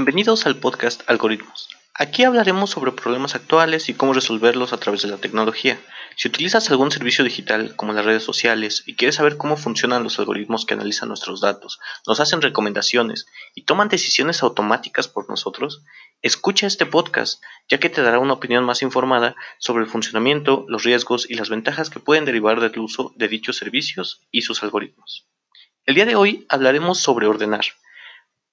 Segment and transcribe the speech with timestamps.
[0.00, 1.68] Bienvenidos al podcast Algoritmos.
[1.92, 5.78] Aquí hablaremos sobre problemas actuales y cómo resolverlos a través de la tecnología.
[6.16, 10.18] Si utilizas algún servicio digital como las redes sociales y quieres saber cómo funcionan los
[10.18, 15.82] algoritmos que analizan nuestros datos, nos hacen recomendaciones y toman decisiones automáticas por nosotros,
[16.22, 20.82] escucha este podcast ya que te dará una opinión más informada sobre el funcionamiento, los
[20.82, 25.26] riesgos y las ventajas que pueden derivar del uso de dichos servicios y sus algoritmos.
[25.84, 27.66] El día de hoy hablaremos sobre ordenar.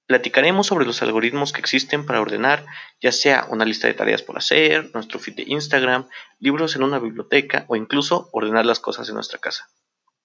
[0.07, 2.65] Platicaremos sobre los algoritmos que existen para ordenar,
[3.01, 6.07] ya sea una lista de tareas por hacer, nuestro feed de Instagram,
[6.39, 9.69] libros en una biblioteca o incluso ordenar las cosas en nuestra casa.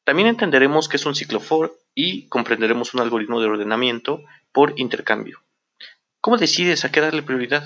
[0.05, 5.43] También entenderemos qué es un ciclo for y comprenderemos un algoritmo de ordenamiento por intercambio.
[6.21, 7.65] ¿Cómo decides a qué darle prioridad?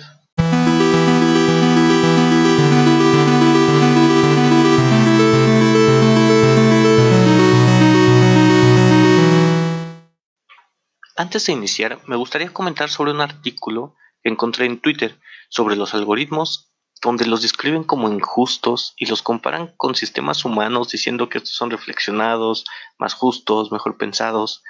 [11.37, 15.93] Antes de iniciar, me gustaría comentar sobre un artículo que encontré en Twitter sobre los
[15.93, 21.53] algoritmos, donde los describen como injustos y los comparan con sistemas humanos diciendo que estos
[21.53, 22.65] son reflexionados,
[22.99, 24.63] más justos, mejor pensados,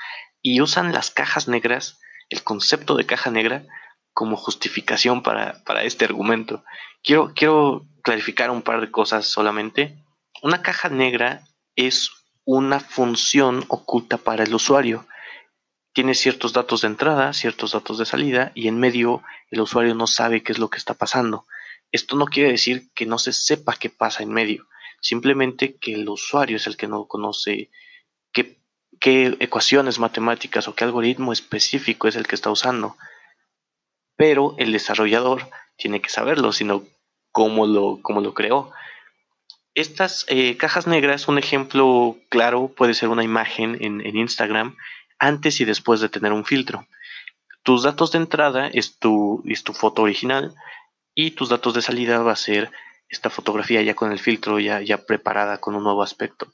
[0.42, 3.64] y usan las cajas negras, el concepto de caja negra,
[4.12, 6.64] como justificación para, este argumento.
[7.04, 10.04] Quiero, quiero clarificar un par de cosas solamente.
[10.42, 11.44] Una caja negra
[11.76, 12.10] es
[12.44, 15.06] una función oculta para el usuario
[15.96, 20.06] tiene ciertos datos de entrada, ciertos datos de salida y en medio el usuario no
[20.06, 21.46] sabe qué es lo que está pasando.
[21.90, 24.68] Esto no quiere decir que no se sepa qué pasa en medio,
[25.00, 27.70] simplemente que el usuario es el que no conoce
[28.30, 28.58] qué,
[29.00, 32.98] qué ecuaciones matemáticas o qué algoritmo específico es el que está usando.
[34.16, 36.84] Pero el desarrollador tiene que saberlo, sino
[37.32, 38.70] cómo lo, cómo lo creó.
[39.74, 44.76] Estas eh, cajas negras, un ejemplo claro puede ser una imagen en, en Instagram
[45.18, 46.86] antes y después de tener un filtro.
[47.62, 50.54] Tus datos de entrada es tu, es tu foto original
[51.14, 52.70] y tus datos de salida va a ser
[53.08, 56.52] esta fotografía ya con el filtro ya, ya preparada con un nuevo aspecto.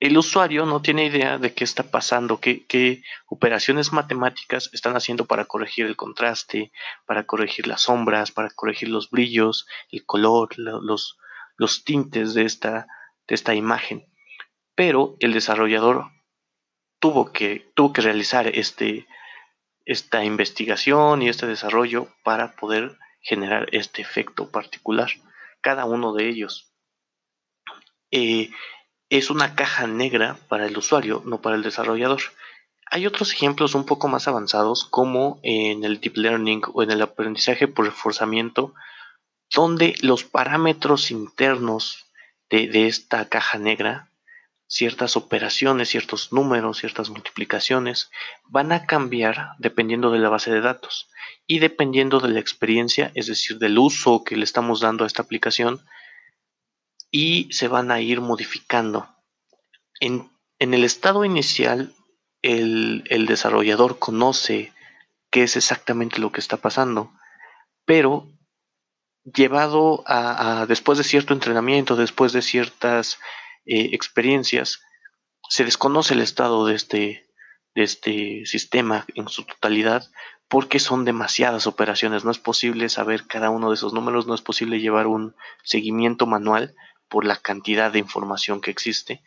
[0.00, 5.26] El usuario no tiene idea de qué está pasando, qué, qué operaciones matemáticas están haciendo
[5.26, 6.72] para corregir el contraste,
[7.06, 11.18] para corregir las sombras, para corregir los brillos, el color, los,
[11.56, 12.88] los tintes de esta,
[13.28, 14.06] de esta imagen.
[14.74, 16.06] Pero el desarrollador
[17.02, 19.08] tuvo que, tuvo que realizar este,
[19.84, 25.10] esta investigación y este desarrollo para poder generar este efecto particular.
[25.60, 26.72] Cada uno de ellos
[28.12, 28.50] eh,
[29.10, 32.20] es una caja negra para el usuario, no para el desarrollador.
[32.88, 37.02] Hay otros ejemplos un poco más avanzados como en el deep learning o en el
[37.02, 38.74] aprendizaje por reforzamiento,
[39.52, 42.06] donde los parámetros internos
[42.48, 44.11] de, de esta caja negra
[44.72, 48.10] ciertas operaciones, ciertos números, ciertas multiplicaciones
[48.44, 51.10] van a cambiar dependiendo de la base de datos
[51.46, 55.20] y dependiendo de la experiencia, es decir, del uso que le estamos dando a esta
[55.20, 55.82] aplicación
[57.10, 59.14] y se van a ir modificando.
[60.00, 61.92] En, el estado inicial,
[62.40, 64.72] el, desarrollador conoce
[65.30, 67.12] qué es exactamente lo que está pasando,
[67.84, 68.26] pero
[69.22, 73.18] llevado a después de cierto entrenamiento, después de ciertas
[73.66, 74.80] eh, experiencias,
[75.48, 77.26] se desconoce el estado de este,
[77.74, 80.08] de este sistema en su totalidad
[80.48, 82.24] porque son demasiadas operaciones.
[82.24, 85.34] No es posible saber cada uno de esos números, no es posible llevar un
[85.64, 86.74] seguimiento manual
[87.08, 89.22] por la cantidad de información que existe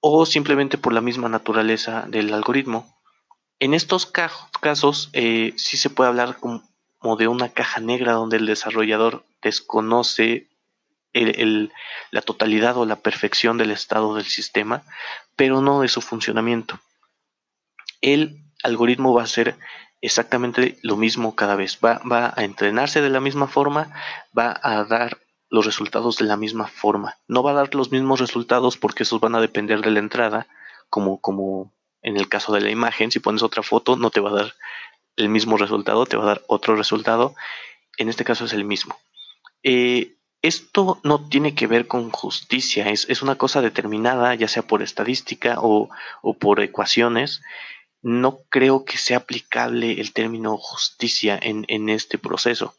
[0.00, 2.96] o simplemente por la misma naturaleza del algoritmo.
[3.58, 8.46] En estos casos eh, sí se puede hablar como de una caja negra donde el
[8.46, 10.48] desarrollador desconoce
[12.10, 14.82] la totalidad o la perfección del estado del sistema,
[15.36, 16.78] pero no de su funcionamiento.
[18.00, 19.56] El algoritmo va a ser
[20.00, 23.92] exactamente lo mismo cada vez, va, va a entrenarse de la misma forma,
[24.36, 25.18] va a dar
[25.48, 27.16] los resultados de la misma forma.
[27.28, 30.46] No va a dar los mismos resultados porque esos van a depender de la entrada,
[30.90, 31.72] como, como
[32.02, 34.54] en el caso de la imagen, si pones otra foto no te va a dar
[35.16, 37.34] el mismo resultado, te va a dar otro resultado.
[37.96, 38.96] En este caso es el mismo.
[39.62, 40.15] Eh,
[40.46, 45.56] esto no tiene que ver con justicia, es, una cosa determinada, ya sea por estadística
[45.60, 45.88] o,
[46.38, 47.42] por ecuaciones.
[48.02, 52.74] No creo que sea aplicable el término justicia en, este proceso.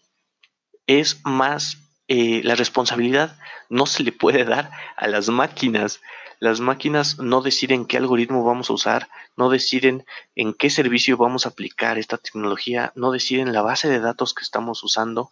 [0.86, 3.38] Es más, eh, la responsabilidad
[3.69, 6.00] no se le puede dar a las máquinas.
[6.40, 10.06] Las máquinas no deciden qué algoritmo vamos a usar, no deciden
[10.36, 14.44] en qué servicio vamos a aplicar esta tecnología, no deciden la base de datos que
[14.44, 15.31] estamos usando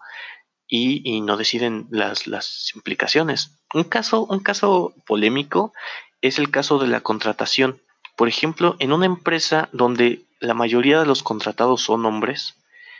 [0.67, 2.27] y, no deciden las,
[2.75, 3.51] implicaciones.
[3.73, 5.73] Un caso, polémico
[6.21, 7.81] es el caso de la contratación.
[8.15, 12.55] Por ejemplo, en una empresa donde la mayoría de los contratados son hombres,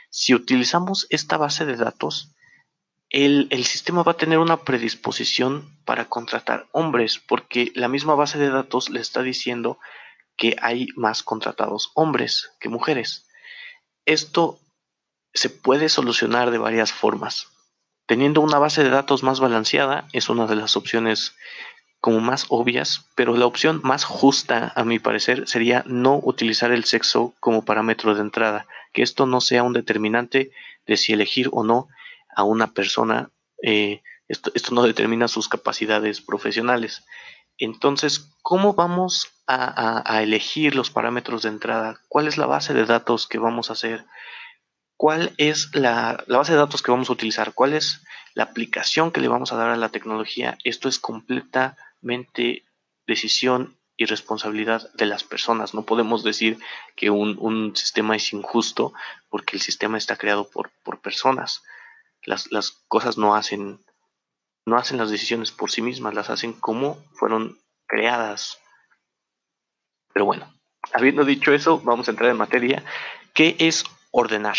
[0.08, 2.30] Si utilizamos esta base de datos,
[3.10, 8.48] el, sistema va a tener una predisposición para contratar hombres, porque la misma base de
[8.48, 9.78] datos le está diciendo
[10.36, 13.26] que hay más contratados hombres que mujeres.
[14.04, 14.58] Esto
[15.34, 17.48] se puede solucionar de varias formas.
[18.06, 21.34] Teniendo una base de datos más balanceada es una de las opciones
[22.00, 26.84] como más obvias, pero la opción más justa, a mi parecer, sería no utilizar el
[26.84, 30.52] sexo como parámetro de entrada, que esto no sea un determinante
[30.86, 31.88] de si elegir o no
[32.34, 33.30] a una persona.
[33.62, 37.04] Eh, esto, no determina sus capacidades profesionales.
[37.58, 42.00] Entonces, ¿cómo vamos a, elegir los parámetros de entrada?
[42.08, 44.04] ¿Cuál es la base de datos que vamos a hacer?
[44.96, 47.52] ¿Cuál es la, la base de datos que vamos a utilizar?
[47.52, 48.02] ¿Cuál es
[48.34, 50.56] la aplicación que le vamos a dar a la tecnología?
[50.64, 52.64] Esto es completamente
[53.06, 55.74] decisión y responsabilidad de las personas.
[55.74, 56.58] No podemos decir
[56.96, 58.92] que un, un sistema es injusto
[59.28, 61.62] porque el sistema está creado por, por personas.
[62.22, 63.80] Las, las, cosas no hacen,
[64.66, 68.60] no hacen las decisiones por sí mismas, las hacen como fueron creadas.
[70.12, 70.52] Pero bueno,
[70.92, 72.84] habiendo dicho eso, vamos a entrar en materia.
[73.32, 74.56] ¿Qué es ordenar?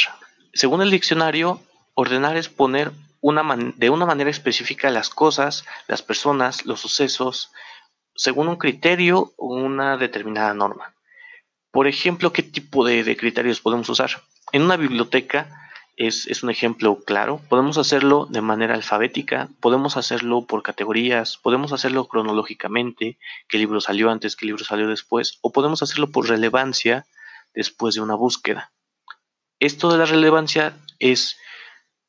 [0.53, 1.61] Según el diccionario,
[1.93, 2.91] ordenar es poner
[3.21, 7.51] de una manera específica las cosas, las personas, los sucesos,
[8.15, 10.93] según un criterio o una determinada norma.
[11.71, 14.11] Por ejemplo, ¿qué tipo de, de criterios podemos usar?
[14.51, 17.41] En una biblioteca es, es, un ejemplo claro.
[17.49, 23.17] Podemos hacerlo de manera alfabética, podemos hacerlo por categorías, podemos hacerlo cronológicamente,
[23.49, 27.05] qué libro salió antes, qué libro salió después, o podemos hacerlo por relevancia
[27.53, 28.71] después de una búsqueda.
[29.59, 31.37] Esto de la relevancia es,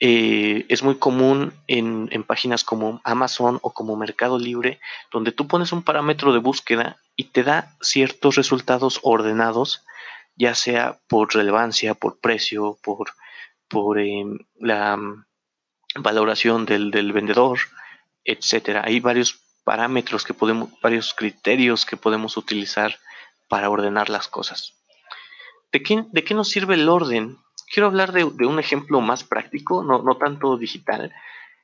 [0.00, 4.80] eh, es muy común en, en páginas como Amazon o como Mercado Libre,
[5.12, 9.84] donde tú pones un parámetro de búsqueda y te da ciertos resultados ordenados,
[10.36, 13.12] ya sea por relevancia, por precio, por
[13.68, 14.24] por eh,
[14.58, 15.24] la mm,
[15.96, 17.58] valoración del, del, vendedor,
[18.24, 18.82] etcétera.
[18.84, 22.98] Hay varios parámetros que podemos, varios criterios que podemos utilizar
[23.48, 24.74] para ordenar las cosas.
[25.72, 27.36] ¿De qué, de qué nos sirve el orden?
[27.72, 31.12] Quiero hablar de, de un ejemplo más práctico, no, no tanto digital,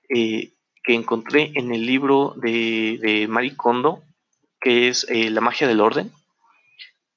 [0.09, 0.53] eh,
[0.83, 4.03] que encontré en el libro de, de Marie Kondo,
[4.61, 6.13] que es eh, La magia del orden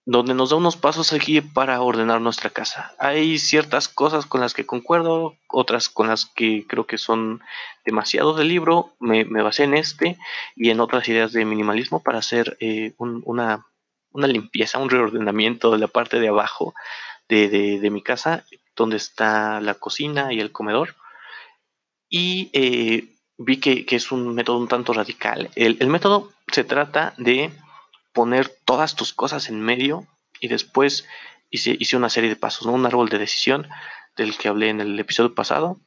[0.10, 2.94] donde nos da unos pasos aquí para ordenar nuestra casa.
[2.98, 7.42] Hay ciertas cosas con las que concuerdo, otras con las que creo que son
[7.84, 8.94] demasiado del libro.
[9.02, 10.18] Me, me basé en este
[10.56, 13.66] y en otras ideas de minimalismo para hacer eh, un, una,
[14.18, 16.74] una, limpieza, un reordenamiento de la parte de abajo
[17.30, 20.96] de, de, mi casa, donde está la cocina y el comedor.
[22.10, 25.50] Y eh, vi que, que, es un método un tanto radical.
[25.56, 27.52] El, el método se trata de
[28.14, 30.08] poner todas tus cosas en medio
[30.40, 31.06] y después
[31.50, 32.74] hice, hice una serie de pasos, ¿no?
[32.74, 33.68] un árbol de decisión
[34.16, 35.80] del que hablé en el episodio pasado.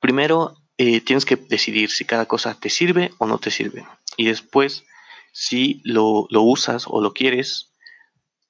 [0.00, 3.86] Primero eh, tienes que decidir si cada cosa te sirve o no te sirve.
[4.16, 4.84] Y después
[5.40, 7.72] si lo, lo usas o lo quieres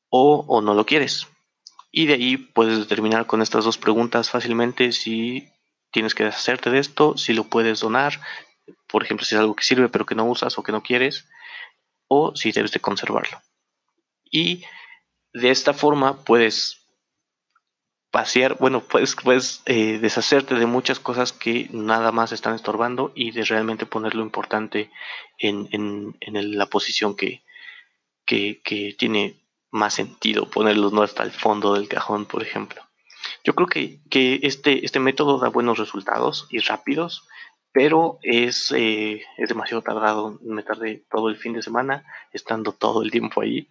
[0.08, 1.26] o, o, no lo quieres.
[1.92, 5.52] Y de ahí puedes determinar con estas dos preguntas fácilmente si
[5.90, 8.18] tienes que deshacerte de esto, si lo puedes donar,
[8.86, 11.28] por ejemplo, si es algo que sirve pero que no usas o que no quieres,
[12.06, 13.38] o si debes de conservarlo.
[14.24, 14.64] Y
[15.34, 16.87] de esta forma puedes
[18.10, 23.32] pasear, bueno, puedes, puedes eh, deshacerte de muchas cosas que nada más están estorbando y
[23.32, 24.90] de realmente poner lo importante
[25.38, 27.42] en, en, en la posición que,
[28.24, 29.36] que, que, tiene
[29.70, 32.82] más sentido, ponerlos no hasta el fondo del cajón, por ejemplo.
[33.44, 37.28] Yo creo que, que este, este método da buenos resultados y rápidos
[37.72, 40.38] pero es, eh, es demasiado tardado.
[40.42, 43.68] Me tardé todo el fin de semana estando todo el tiempo ahí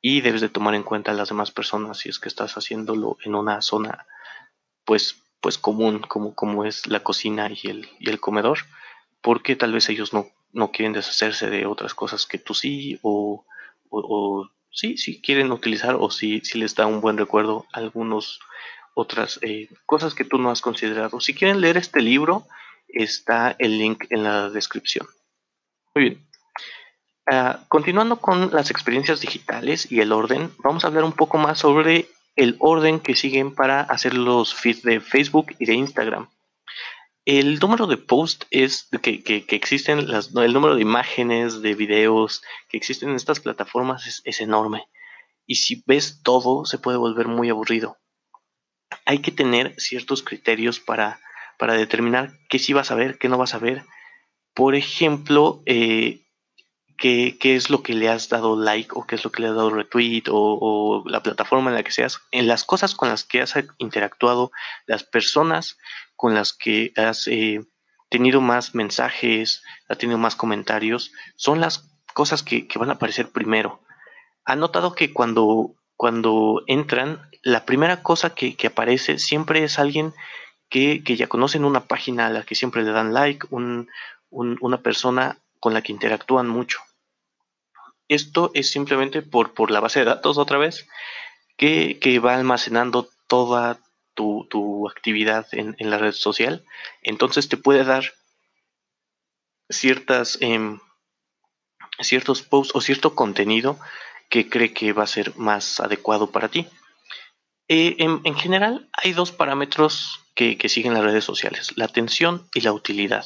[0.00, 3.18] y debes de tomar en cuenta a las demás personas si es que estás haciéndolo
[3.24, 4.06] en una zona
[4.84, 8.58] pues pues común como, como es la cocina y el, y el comedor
[9.22, 13.44] porque tal vez ellos no, no quieren deshacerse de otras cosas que tú sí o,
[13.90, 18.40] o, sí, sí quieren utilizar o si les da un buen recuerdo algunos
[18.94, 21.20] otras eh, cosas que tú no has considerado.
[21.20, 22.46] Si quieren leer este libro,
[22.88, 25.06] está el link en la descripción.
[25.94, 26.29] Muy bien.
[27.26, 31.58] Uh, continuando con las experiencias digitales y el orden, vamos a hablar un poco más
[31.58, 36.28] sobre el orden que siguen para hacer los feeds de Facebook y de Instagram.
[37.24, 42.78] El número de posts es que, que, existen, el número de imágenes, de videos que
[42.78, 44.88] existen en estas plataformas es, es enorme.
[45.46, 47.98] Y si ves todo, se puede volver muy aburrido.
[49.04, 51.20] Hay que tener ciertos criterios para
[51.60, 53.84] para determinar qué sí vas a ver, qué no vas a ver.
[54.54, 56.22] Por ejemplo, eh,
[57.00, 59.56] qué, es lo que le has dado like o qué es lo que le has
[59.56, 63.40] dado retweet o, la plataforma en la que seas, en las cosas con las que
[63.40, 64.52] has interactuado,
[64.86, 65.78] las personas
[66.14, 67.64] con las que has eh,
[68.10, 73.80] tenido más mensajes, has tenido más comentarios, son las cosas que, van a aparecer primero.
[74.44, 80.12] Ha notado que cuando, cuando entran, la primera cosa que, aparece siempre es alguien
[80.68, 85.72] que, ya conocen una página a la que siempre le dan like, una persona con
[85.72, 86.80] la que interactúan mucho.
[88.10, 90.88] Esto es simplemente por, por la base de datos otra vez
[91.56, 93.78] que, va almacenando toda
[94.14, 96.64] tu, actividad en, la red social.
[97.02, 98.12] Entonces te puede dar
[99.68, 100.80] ciertas, em,
[102.00, 103.78] ciertos posts o cierto contenido
[104.28, 106.66] que cree que va a ser más adecuado para ti.
[107.68, 112.72] Eh, en, general hay dos parámetros que, siguen las redes sociales, la atención y la
[112.72, 113.24] utilidad.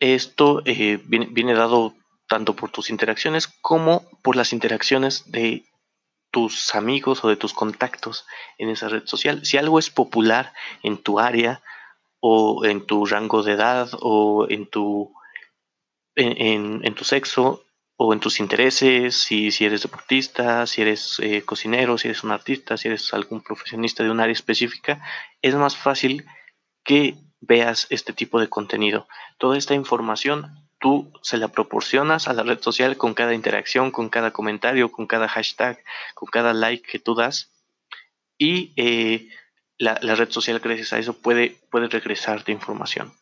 [0.00, 1.94] Esto eh, viene, dado
[2.28, 5.64] tanto por tus interacciones como por las interacciones de
[6.30, 8.26] tus amigos o de tus contactos
[8.58, 9.44] en esa red social.
[9.44, 10.52] Si algo es popular
[10.82, 11.62] en tu área
[12.20, 15.14] o en tu rango de edad o en tu,
[16.14, 17.64] en, tu sexo
[17.96, 22.32] o en tus intereses, si, si eres deportista, si eres eh, cocinero, si eres un
[22.32, 25.02] artista, si eres algún profesionista de un área específica,
[25.40, 26.26] es más fácil
[26.84, 29.06] que veas este tipo de contenido.
[29.38, 34.08] Toda esta información tú se la proporcionas a la red social con cada interacción, con
[34.08, 35.82] cada comentario, con cada hashtag,
[36.14, 37.52] con cada like que tú das.
[38.38, 39.28] Y eh,
[39.78, 43.12] la, red social, gracias a eso, puede, puede regresarte información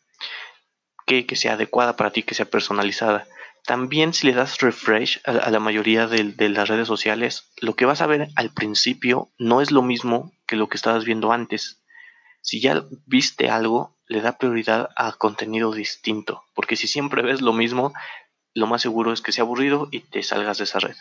[1.06, 3.26] que, sea adecuada para ti, que sea personalizada.
[3.66, 8.00] También si le das refresh a, la mayoría de, las redes sociales, lo que vas
[8.00, 11.82] a ver al principio no es lo mismo que lo que estabas viendo antes.
[12.42, 17.52] Si ya viste algo, le da prioridad a contenido distinto, porque si siempre ves lo
[17.52, 17.92] mismo,
[18.52, 20.96] lo más seguro es que sea aburrido y te salgas de esa red.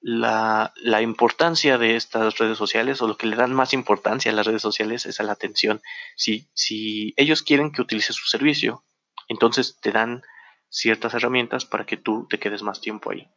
[0.00, 4.46] La, importancia de estas redes sociales o lo que le dan más importancia a las
[4.46, 5.82] redes sociales es a la atención.
[6.16, 8.84] Si, si ellos quieren que utilices su servicio,
[9.26, 10.22] entonces te dan
[10.68, 13.28] ciertas herramientas para que tú te quedes más tiempo ahí.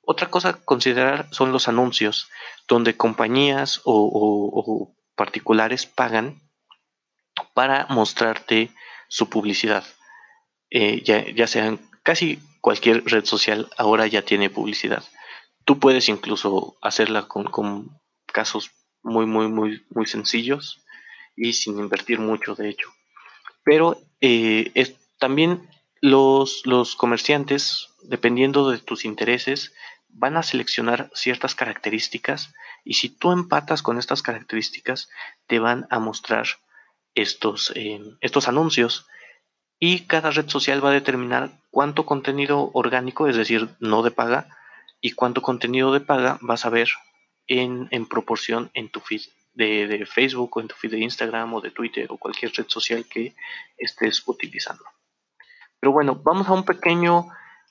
[0.00, 2.28] Otra cosa a considerar son los anuncios,
[2.66, 6.40] donde compañías o particulares pagan
[7.54, 8.70] para mostrarte
[9.08, 9.84] su publicidad.
[10.70, 15.04] Eh, ya, ya sea casi cualquier red social ahora ya tiene publicidad.
[15.64, 18.70] Tú puedes incluso hacerla con, casos
[19.02, 20.82] muy, muy, muy, muy sencillos
[21.36, 22.88] y sin invertir mucho, de hecho.
[23.64, 25.68] Pero eh, también
[26.00, 29.72] los, los comerciantes, dependiendo de tus intereses,
[30.08, 35.08] van a seleccionar ciertas características y si tú empatas con estas características,
[35.46, 36.46] te van a mostrar
[37.14, 39.06] estos, eh, estos anuncios
[39.78, 44.46] y cada red social va a determinar cuánto contenido orgánico, es decir, no de paga,
[45.00, 46.88] y cuánto contenido de paga vas a ver
[47.48, 49.22] en, proporción en tu feed
[49.54, 53.04] de, Facebook o en tu feed de Instagram o de Twitter o cualquier red social
[53.04, 53.34] que
[53.76, 54.84] estés utilizando.
[55.80, 57.26] Pero bueno, vamos a un pequeño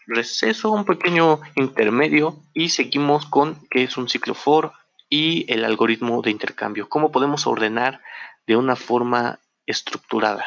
[0.05, 4.73] receso, un pequeño intermedio y seguimos con qué es un ciclo for
[5.09, 6.89] y el algoritmo de intercambio.
[6.89, 8.01] Cómo podemos ordenar
[8.47, 10.45] de una forma estructurada.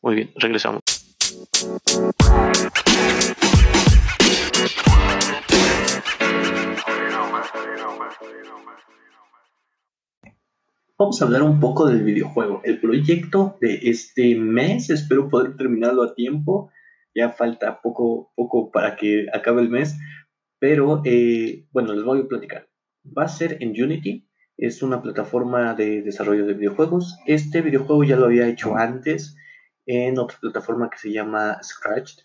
[0.00, 0.80] Muy bien, regresamos.
[10.98, 12.60] Vamos a hablar un poco del videojuego.
[12.64, 16.70] El proyecto de este mes, espero poder terminarlo a tiempo.
[17.12, 19.98] Ya falta poco, poco para que acabe el mes.
[20.60, 22.68] Pero eh, bueno, les voy a platicar.
[23.04, 24.28] Va a ser en Unity
[24.62, 27.18] es una plataforma de desarrollo de videojuegos.
[27.26, 29.36] Este videojuego ya lo había hecho antes
[29.86, 32.22] en otra plataforma que se llama Scratched.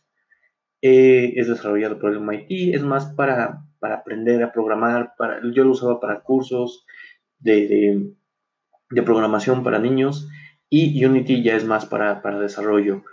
[0.83, 5.13] Eh, es desarrollado por el MIT, es más para, aprender a programar.
[5.17, 6.85] Para, yo lo usaba para cursos
[7.39, 8.13] de,
[9.03, 10.29] programación para niños
[10.69, 13.03] y Unity ya es más para, desarrollo.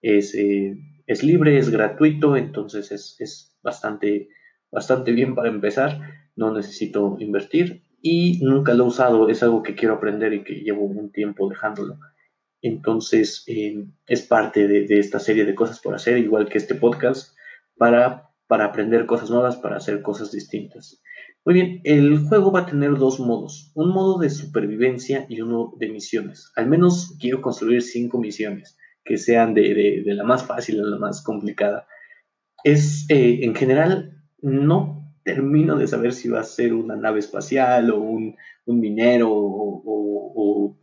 [0.00, 4.28] Es, eh, es, libre, es gratuito, entonces es, es bastante,
[4.72, 6.00] bastante bien para empezar.
[6.34, 10.54] No necesito invertir y nunca lo he usado, es algo que quiero aprender y que
[10.54, 11.98] llevo un tiempo dejándolo.
[12.60, 17.36] Entonces, eh, es parte de, esta serie de cosas por hacer, igual que este podcast,
[17.76, 21.00] para, para aprender cosas nuevas, para hacer cosas distintas.
[21.44, 25.72] Muy bien, el juego va a tener dos modos, un modo de supervivencia y uno
[25.78, 26.52] de misiones.
[26.56, 31.22] Al menos quiero construir cinco misiones que sean de, la más fácil a la más
[31.22, 31.86] complicada.
[32.62, 37.90] Es, eh, en general, no termino de saber si va a ser una nave espacial
[37.90, 38.36] o un,
[38.66, 40.78] minero o,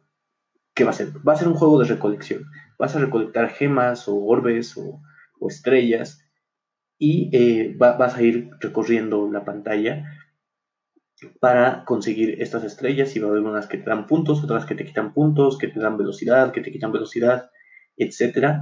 [0.74, 1.10] qué va a ser.
[1.28, 2.46] Va a ser un juego de recolección.
[2.78, 5.02] Vas a recolectar gemas o orbes o,
[5.48, 6.26] estrellas
[6.98, 10.04] y eh, vas a ir recorriendo la pantalla
[11.40, 14.76] para conseguir estas estrellas y va a haber unas que te dan puntos, otras que
[14.76, 17.50] te quitan puntos, que te dan velocidad, que te quitan velocidad,
[17.98, 18.60] etc.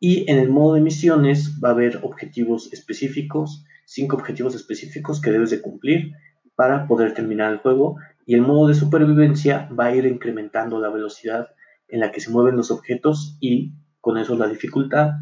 [0.00, 5.30] Y en el modo de misiones va a haber objetivos específicos, cinco objetivos específicos que
[5.30, 6.12] debes de cumplir
[6.54, 7.96] para poder terminar el juego.
[8.26, 11.48] Y el modo de supervivencia va a ir incrementando la velocidad
[11.88, 15.12] en la que se mueven los objetos y con eso la dificultad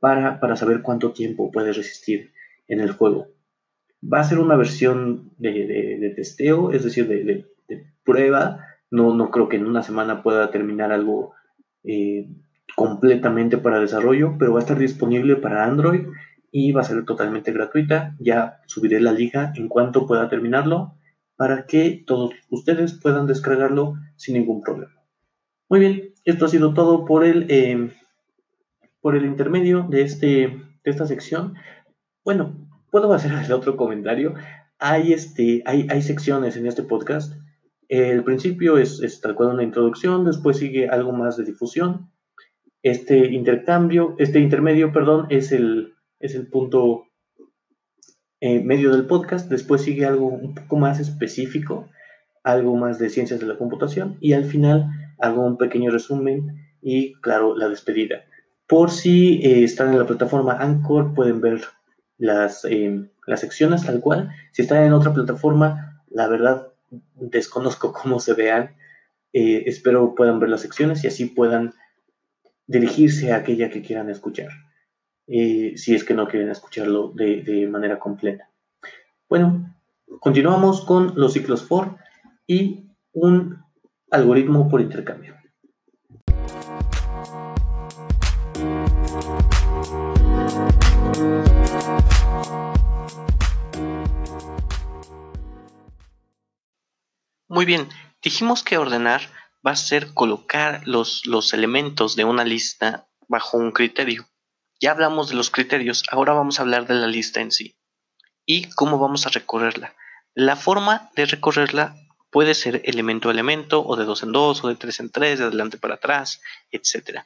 [0.00, 2.32] para, para saber cuánto tiempo puedes resistir
[2.68, 3.28] en el juego.
[4.02, 7.46] Va a ser una versión de, testeo, es decir, de,
[8.04, 8.66] prueba.
[8.90, 11.34] No, no creo que en una semana pueda terminar algo
[11.84, 12.28] eh,
[12.76, 16.06] completamente para desarrollo, pero va a estar disponible para Android
[16.52, 18.14] y va a ser totalmente gratuita.
[18.20, 20.94] Ya subiré la liga en cuanto pueda terminarlo
[21.34, 24.92] para que todos ustedes puedan descargarlo sin ningún problema.
[25.68, 27.90] Muy bien, esto ha sido todo por el, eh,
[29.00, 31.54] por el intermedio de, este, de esta sección.
[32.22, 32.54] Bueno,
[32.90, 34.34] puedo hacer el otro comentario.
[34.78, 37.32] Hay, este, hay, hay secciones en este podcast.
[37.88, 42.10] El principio es, es tal cual una introducción, después sigue algo más de difusión.
[42.82, 45.91] Este intercambio, este intermedio, perdón, es el,
[46.22, 47.08] es el punto
[48.40, 49.50] eh, medio del podcast.
[49.50, 51.88] Después sigue algo un poco más específico,
[52.44, 54.16] algo más de ciencias de la computación.
[54.20, 54.88] Y al final
[55.18, 58.24] hago un pequeño resumen y, claro, la despedida.
[58.68, 61.60] Por si eh, están en la plataforma Anchor, pueden ver
[62.18, 64.30] las, eh, las secciones tal cual.
[64.52, 66.68] Si están en otra plataforma, la verdad
[67.16, 68.76] desconozco cómo se vean.
[69.34, 71.72] Espero puedan ver las secciones y así puedan
[72.66, 74.50] dirigirse a aquella que quieran escuchar.
[75.32, 78.50] Si es que no quieren escucharlo de, de manera completa.
[79.28, 79.74] Bueno,
[80.20, 81.96] continuamos con los ciclos for
[82.46, 83.62] y un
[84.10, 85.34] algoritmo por intercambio.
[97.48, 97.88] Muy bien,
[98.22, 99.20] dijimos que ordenar
[99.66, 104.24] va a ser colocar los, los elementos de una lista bajo un criterio.
[104.82, 107.74] Ya hablamos de los criterios, ahora vamos a hablar de la lista en sí
[108.44, 109.94] y cómo vamos a recorrerla.
[110.34, 111.96] La forma de recorrerla
[112.32, 115.38] Puede ser elemento a elemento, o de dos en dos, o de tres en tres,
[115.38, 116.40] de adelante para atrás,
[116.70, 117.24] etc.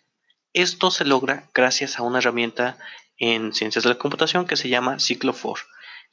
[0.52, 2.76] Esto se logra gracias a una herramienta
[3.16, 5.60] en ciencias de la computación que se llama Cyclofor.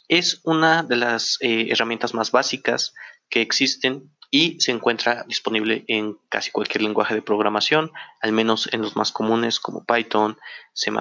[0.10, 2.94] Es una de las eh, herramientas más básicas
[3.30, 8.82] que existen y se encuentra disponible en casi cualquier lenguaje de programación, al menos en
[8.82, 10.40] los más comunes como Python,
[10.74, 10.92] C++,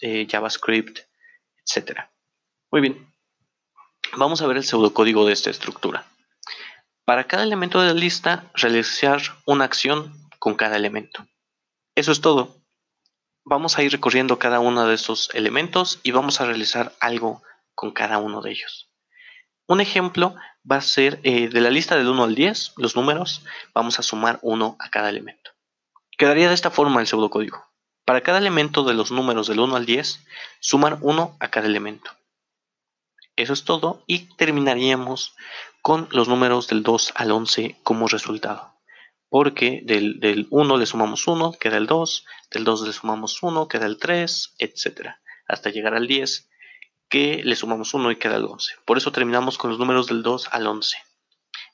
[0.00, 0.98] eh, JavaScript,
[1.64, 2.00] etc.
[2.72, 3.14] Muy bien,
[4.16, 6.08] vamos a ver el pseudocódigo de esta estructura.
[7.04, 11.24] Para cada elemento de la lista, realizar una acción con cada elemento.
[11.94, 12.56] Eso es todo.
[13.44, 17.44] Vamos a ir recorriendo cada uno de estos elementos y vamos a realizar algo
[17.76, 18.85] con cada uno de ellos.
[19.68, 20.34] Un ejemplo
[20.70, 24.02] va a ser eh, de la lista del 1 al 10, los números, vamos a
[24.02, 25.50] sumar 1 a cada elemento.
[26.16, 27.64] Quedaría de esta forma el pseudocódigo.
[28.04, 30.24] Para cada elemento de los números del 1 al 10,
[30.60, 32.12] sumar 1 a cada elemento.
[33.34, 35.34] Eso es todo y terminaríamos
[35.82, 38.72] con los números del 2 al 11 como resultado.
[39.28, 43.86] Porque del, 1 le sumamos 1, queda el 2, del 2 le sumamos 1, queda
[43.86, 45.10] el 3, etc.
[45.48, 46.48] Hasta llegar al 10,
[47.08, 48.74] que le sumamos 1 y queda el 11.
[48.84, 50.96] Por eso terminamos con los números del 2 al 11.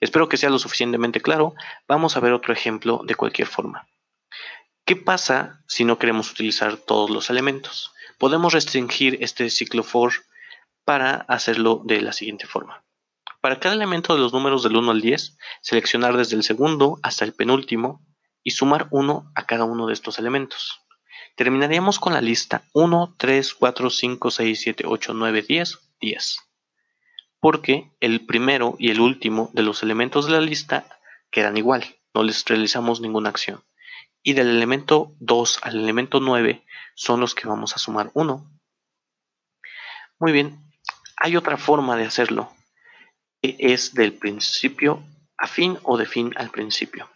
[0.01, 1.55] Espero que sea lo suficientemente claro.
[1.87, 3.87] Vamos a ver otro ejemplo de cualquier forma.
[4.85, 7.93] ¿Qué pasa si no queremos utilizar todos los elementos?
[8.19, 10.13] Podemos restringir este ciclo for
[10.85, 12.85] para hacerlo de la siguiente forma.
[13.41, 17.25] Para cada elemento de los números del 1 al 10, seleccionar desde el segundo hasta
[17.25, 18.05] el penúltimo
[18.43, 20.82] y sumar 1 a cada uno de estos elementos.
[21.35, 26.39] Terminaríamos con la lista 1, 3, 4, 5, 6, 7, 8, 9, 10, 10.
[27.41, 30.87] Porque el primero y el último de los elementos de la lista
[31.31, 33.65] quedan igual, no les realizamos ninguna acción.
[34.23, 36.65] Y del elemento 2 al elemento 9
[36.95, 38.49] son los que vamos a sumar 1.
[40.21, 40.63] Muy bien,
[41.17, 42.53] hay otra forma de hacerlo,
[43.41, 45.03] que es del principio
[45.39, 47.11] a fin o de fin al principio.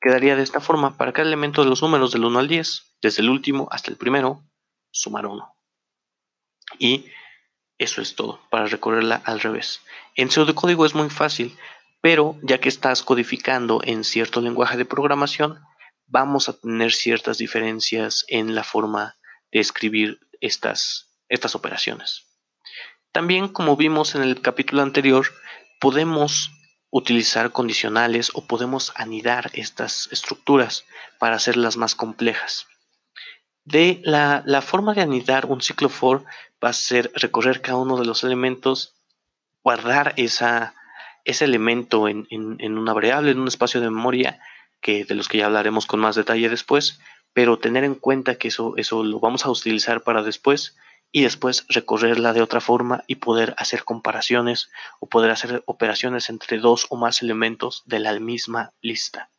[0.00, 3.22] Quedaría de esta forma para cada elemento de los números del 1 al 10, desde
[3.22, 4.42] el último hasta el primero,
[4.90, 5.54] sumar 1.
[6.78, 7.06] Y
[7.78, 9.80] eso es todo, para recorrerla al revés.
[10.14, 11.58] En pseudocódigo es muy fácil,
[12.00, 15.60] pero ya que estás codificando en cierto lenguaje de programación,
[16.06, 19.16] vamos a tener ciertas diferencias en la forma
[19.50, 22.26] de escribir estas, estas operaciones.
[23.12, 25.26] También, como vimos en el capítulo anterior,
[25.80, 26.50] podemos
[26.90, 30.84] utilizar condicionales o podemos anidar estas estructuras
[31.18, 32.66] para hacerlas más complejas.
[33.64, 36.24] De la, la forma de anidar un ciclo for
[36.62, 38.94] va a ser recorrer cada uno de los elementos,
[39.62, 40.74] guardar esa,
[41.24, 42.26] ese elemento en,
[42.78, 44.40] una variable, en un espacio de memoria,
[44.80, 47.00] que de los que ya hablaremos con más detalle después,
[47.32, 50.76] pero tener en cuenta que eso, eso lo vamos a utilizar para después
[51.12, 56.58] y después recorrerla de otra forma y poder hacer comparaciones o poder hacer operaciones entre
[56.58, 59.31] dos o más elementos de la misma lista.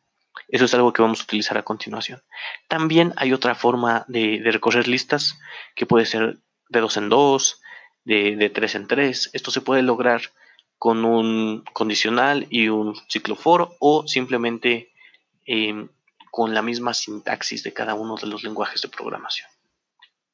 [0.48, 2.22] Eso es algo que vamos a utilizar a continuación.
[2.68, 5.38] También hay otra forma de, recorrer listas
[5.74, 7.60] que puede ser de dos en dos,
[8.04, 9.30] de, tres en tres.
[9.32, 10.22] Esto se puede lograr
[10.78, 14.92] con un condicional y un ciclo for o simplemente
[15.46, 15.88] em,
[16.30, 19.48] con la misma sintaxis de cada uno de los lenguajes de programación.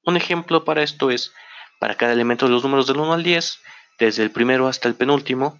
[0.04, 1.32] Un ejemplo para esto es,
[1.78, 3.60] para cada elemento de los números del 1 al 10,
[3.98, 5.58] desde el primero hasta el penúltimo,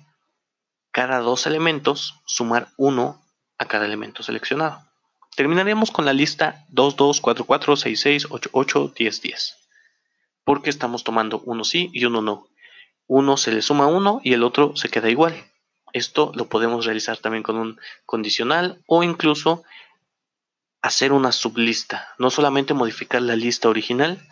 [0.92, 3.20] cada dos elementos sumar 1
[3.60, 4.84] a cada elemento seleccionado.
[5.36, 9.56] Terminaríamos con la lista 2, 2, 4, 4, 6, 6, 8, 8, 10, 10.
[10.42, 12.50] Porque estamos tomando uno sí y uno no
[13.12, 15.34] uno se le suma uno y el otro se queda igual.
[15.92, 19.64] Esto lo podemos realizar también con un condicional o incluso
[20.80, 22.14] hacer una sublista.
[22.18, 24.24] No solamente modificar la lista original,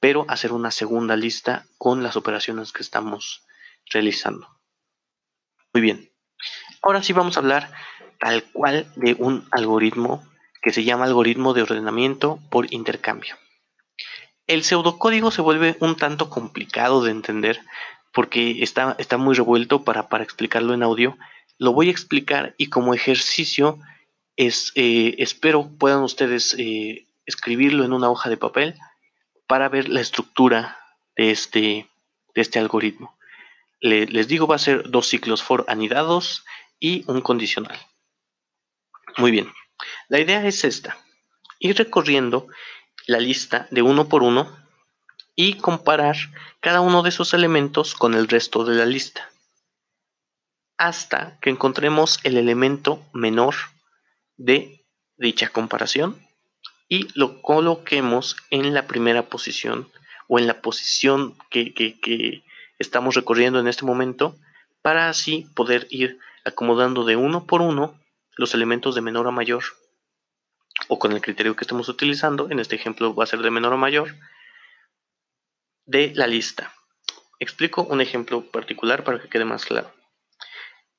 [0.00, 3.44] pero hacer una segunda lista con las operaciones que estamos
[3.90, 4.48] realizando.
[5.74, 6.10] Muy bien.
[6.80, 7.70] Ahora sí vamos a hablar
[8.22, 10.24] tal cual de un algoritmo
[10.62, 13.36] que se llama algoritmo de ordenamiento por intercambio.
[14.46, 17.60] El pseudocódigo se vuelve un tanto complicado de entender
[18.12, 21.18] porque está, está muy revuelto para, para explicarlo en audio.
[21.58, 23.80] Lo voy a explicar y como ejercicio
[24.36, 28.76] es, eh, espero puedan ustedes eh, escribirlo en una hoja de papel
[29.48, 30.78] para ver la estructura
[31.16, 31.88] de este,
[32.36, 33.16] de este algoritmo.
[33.80, 36.44] les digo, va a ser dos ciclos for anidados
[36.78, 37.76] y un condicional.
[39.16, 39.52] Muy bien,
[40.08, 40.96] la idea es esta.
[41.58, 42.48] Ir recorriendo
[43.06, 44.56] la lista de uno por uno
[45.34, 46.16] y comparar
[46.60, 49.32] cada uno de esos elementos con el resto de la lista
[50.82, 53.54] hasta que encontremos el elemento menor
[54.36, 54.84] de
[55.16, 56.20] dicha comparación
[56.88, 59.88] y lo coloquemos en la primera posición
[60.26, 62.42] o en la posición que, que,
[62.80, 64.34] estamos recorriendo en este momento
[64.82, 67.94] para así poder ir acomodando de uno por uno
[68.36, 69.62] los elementos de menor a mayor
[70.88, 73.72] o con el criterio que estemos utilizando, en este ejemplo va a ser de menor
[73.72, 74.16] a mayor,
[75.84, 76.74] de la lista.
[77.38, 79.92] Explico un ejemplo particular para que quede más claro.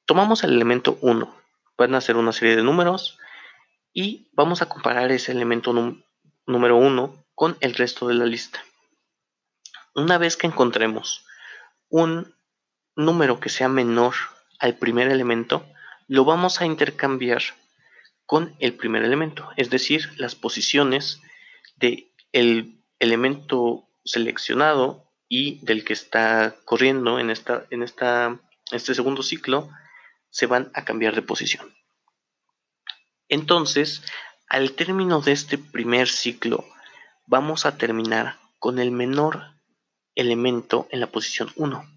[0.06, 1.36] Tomamos el elemento 1,
[1.78, 3.17] van a ser una serie de números
[3.93, 5.74] y vamos a comparar ese elemento
[6.46, 8.63] número 1 con el resto de la lista.
[9.96, 11.26] Una vez que encontremos
[11.89, 12.36] un
[12.96, 14.13] número que sea menor
[14.60, 15.65] al primer elemento,
[16.13, 17.41] lo vamos a intercambiar
[18.28, 21.19] con el primer elemento, es decir, las posiciones
[21.76, 28.39] del el elemento seleccionado y del que está corriendo en, esta, en esta,
[28.71, 29.71] este segundo ciclo
[30.30, 31.76] se van a cambiar de posición.
[33.28, 34.04] Entonces,
[34.49, 36.63] al término de este primer ciclo,
[37.26, 39.56] vamos a terminar con el menor
[40.13, 41.92] elemento en la posición 1.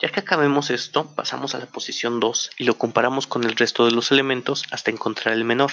[0.00, 3.84] Ya que acabemos esto, pasamos a la posición 2 y lo comparamos con el resto
[3.84, 5.72] de los elementos hasta encontrar el menor.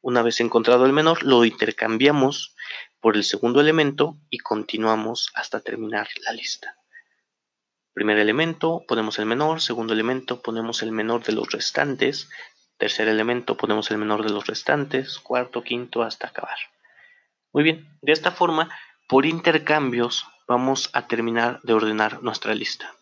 [0.00, 2.54] Una vez encontrado el menor, lo intercambiamos
[3.00, 6.76] por el segundo elemento y continuamos hasta terminar la lista.
[7.92, 12.30] Primer elemento, ponemos el menor, segundo elemento, ponemos el menor de los restantes,
[12.78, 16.58] tercer elemento, ponemos el menor de los restantes, cuarto, quinto, hasta acabar.
[17.52, 18.70] Muy bien, de esta forma,
[19.08, 22.94] por intercambios, vamos a terminar de ordenar nuestra lista.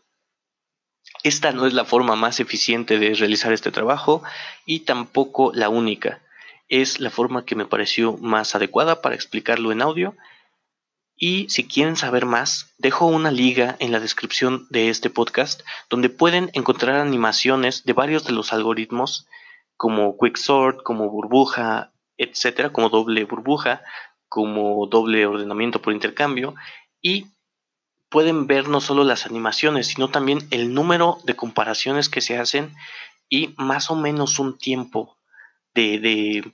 [1.22, 4.22] Esta no es la forma más eficiente de realizar este trabajo
[4.64, 6.22] y tampoco la única
[6.68, 10.14] es la forma que me pareció más adecuada para explicarlo en audio.
[11.16, 16.08] Y si quieren saber más, dejo una liga en la descripción de este podcast donde
[16.08, 19.26] pueden encontrar animaciones de varios de los algoritmos
[19.76, 23.82] como Quicksort, como burbuja, etcétera, como doble burbuja,
[24.28, 26.54] como doble ordenamiento por intercambio
[27.02, 27.26] y
[28.10, 32.74] pueden ver no solo las animaciones, sino también el número de comparaciones que se hacen
[33.28, 35.16] y más o menos un tiempo
[35.72, 36.52] de, de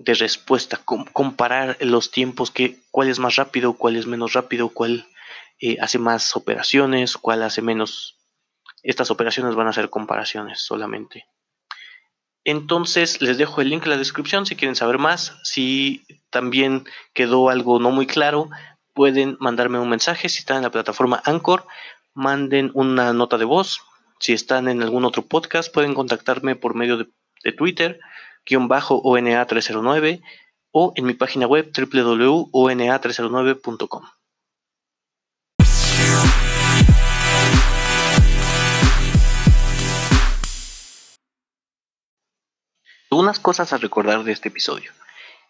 [0.00, 0.80] de respuesta,
[1.12, 5.06] comparar los tiempos, que, cuál es más rápido, cuál es menos rápido, cuál
[5.60, 8.16] eh, hace más operaciones, cuál hace menos.
[8.82, 11.26] Estas operaciones van a ser comparaciones solamente.
[12.44, 15.36] Entonces les dejo el link en la descripción si quieren saber más.
[15.44, 18.48] Si también quedó algo no muy claro,
[18.94, 20.28] pueden mandarme un mensaje.
[20.28, 21.66] Si están en la plataforma Anchor,
[22.14, 23.82] manden una nota de voz.
[24.18, 27.06] Si están en algún otro podcast, pueden contactarme por medio de,
[27.52, 28.00] Twitter
[28.44, 30.20] guion bajo ONA309
[30.72, 34.02] o en mi página web www.ona309.com.
[43.10, 44.92] Algunas cosas a recordar de este episodio.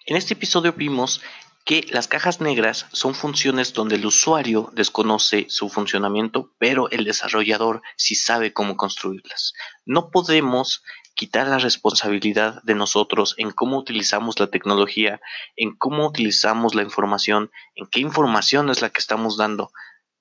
[0.06, 1.20] En este episodio vimos
[1.64, 7.82] que las cajas negras son funciones donde el usuario desconoce su funcionamiento, pero el desarrollador
[7.96, 9.52] sí sabe cómo construirlas.
[9.84, 10.82] No podemos
[11.14, 15.20] quitar la responsabilidad de nosotros en cómo utilizamos la tecnología,
[15.56, 19.70] en cómo utilizamos la información, en qué información es la que estamos dando.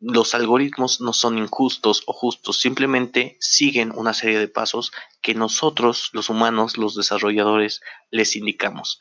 [0.02, 6.10] Los algoritmos no son injustos o justos, simplemente siguen una serie de pasos que nosotros,
[6.14, 9.00] los humanos, los desarrolladores, les indicamos.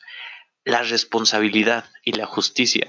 [0.69, 2.87] La responsabilidad y la justicia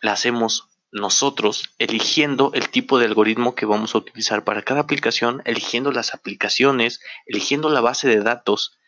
[0.00, 5.42] la hacemos nosotros eligiendo el tipo de algoritmo que vamos a utilizar para cada aplicación,
[5.44, 8.78] eligiendo las aplicaciones, eligiendo la base de datos.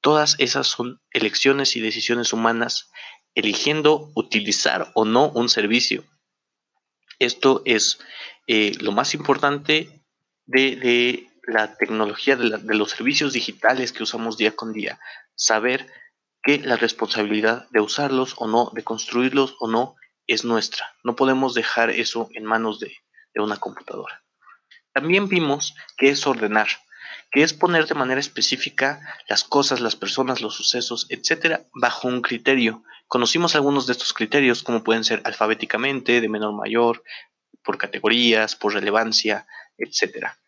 [0.00, 2.90] Todas esas son elecciones y decisiones humanas,
[3.36, 6.02] eligiendo utilizar o no un servicio.
[7.20, 8.00] Esto es
[8.48, 10.02] eh, lo más importante
[10.46, 14.98] de, la tecnología, de, de los servicios digitales que usamos día con día.
[15.36, 15.86] Saber
[16.44, 20.94] que la responsabilidad de usarlos o no, de construirlos o no, es nuestra.
[21.02, 22.92] No podemos dejar eso en manos de,
[23.36, 24.22] una computadora.
[24.92, 26.68] También vimos que es ordenar,
[27.32, 32.22] que es poner de manera específica las cosas, las personas, los sucesos, etcétera, bajo un
[32.22, 32.84] criterio.
[33.08, 37.02] Conocimos algunos de estos criterios, como pueden ser alfabéticamente, de menor mayor,
[37.64, 40.38] por categorías, por relevancia, etcétera.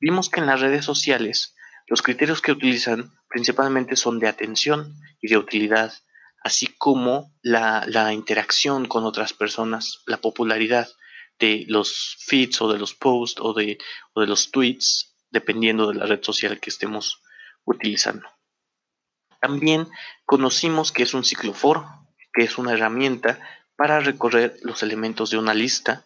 [0.00, 1.54] Vimos que en las redes sociales
[1.86, 5.92] los criterios que utilizan principalmente son de atención y de utilidad,
[6.44, 10.88] así como la, interacción con otras personas, la popularidad
[11.40, 13.78] de los feeds o de los posts o de,
[14.12, 17.24] o de los tweets, dependiendo de la red social que estemos
[17.64, 18.28] utilizando.
[19.40, 19.88] También
[20.24, 21.86] conocimos que es un ciclo for,
[22.32, 23.40] que es una herramienta
[23.74, 26.04] para recorrer los elementos de una lista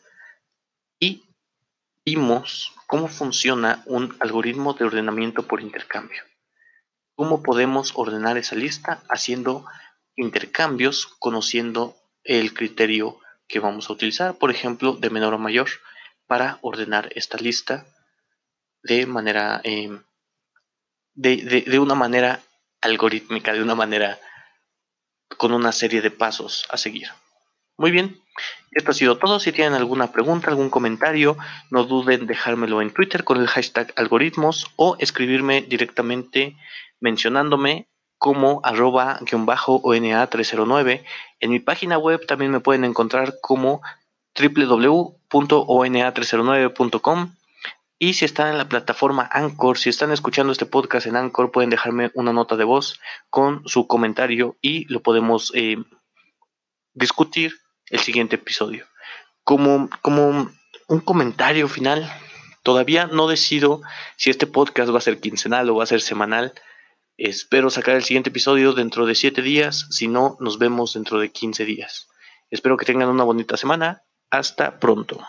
[0.99, 1.25] y
[2.07, 6.23] vimos cómo funciona un algoritmo de ordenamiento por intercambio.
[7.19, 9.67] Cómo podemos ordenar esa lista haciendo
[10.15, 15.69] intercambios conociendo el criterio que vamos a utilizar, por ejemplo, de menor a mayor,
[16.29, 17.85] para ordenar esta lista
[18.85, 20.01] de manera em,
[21.15, 22.41] de, una manera
[22.83, 24.21] algorítmica, de una manera
[25.39, 27.09] con una serie de pasos a seguir.
[27.79, 28.21] Muy bien,
[28.73, 29.39] esto ha sido todo.
[29.39, 31.37] Si tienen alguna pregunta, algún comentario,
[31.71, 36.57] no duden en dejármelo en Twitter con el hashtag algoritmos o escribirme directamente
[36.99, 37.89] mencionándome
[38.19, 41.05] como arroba ONA309.
[41.39, 43.81] En mi página web también me pueden encontrar como
[44.37, 47.37] www.ona309.com.
[48.01, 51.71] Y si están en la plataforma Anchor, si están escuchando este podcast en Anchor, pueden
[51.71, 52.99] dejarme una nota de voz
[53.31, 55.77] con su comentario y lo podemos eh,
[56.95, 57.53] discutir
[57.91, 58.87] el siguiente episodio.
[59.45, 60.51] Como, como
[60.89, 62.11] un comentario final,
[62.63, 63.81] todavía no decido
[64.17, 66.53] si este podcast va a ser quincenal o va a ser semanal.
[67.17, 71.31] Espero sacar el siguiente episodio dentro de 7 días, si no, nos vemos dentro de
[71.31, 72.09] 15 días.
[72.51, 74.03] Espero que tengan una bonita semana.
[74.31, 75.27] Hasta pronto.